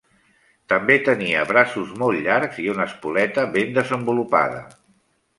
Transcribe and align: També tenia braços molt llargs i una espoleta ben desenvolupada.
També 0.71 0.93
tenia 1.09 1.43
braços 1.49 1.91
molt 2.03 2.21
llargs 2.27 2.57
i 2.63 2.65
una 2.73 2.87
espoleta 2.91 3.43
ben 3.57 3.77
desenvolupada. 3.77 4.63